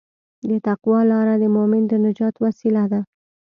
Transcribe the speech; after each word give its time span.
د 0.49 0.49
تقوی 0.65 1.01
لاره 1.11 1.33
د 1.39 1.43
مؤمن 1.55 1.83
د 1.87 1.93
نجات 2.05 2.35
وسیله 2.45 2.83
ده. 2.91 3.01